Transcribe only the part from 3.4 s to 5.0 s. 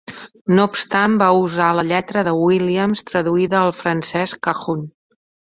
al francès cajun.